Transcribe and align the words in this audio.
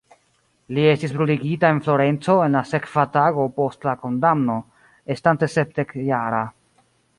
Li 0.77 0.85
estis 0.91 1.11
bruligita 1.17 1.69
en 1.73 1.81
Florenco 1.87 2.37
en 2.45 2.57
la 2.59 2.63
sekva 2.71 3.05
tago 3.19 3.47
post 3.59 3.87
la 3.89 3.95
kondamno, 4.07 4.57
estante 5.17 5.53
sepdek-jara. 5.59 6.45